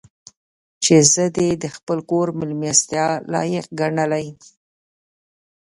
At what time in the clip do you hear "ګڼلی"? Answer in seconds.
3.79-4.27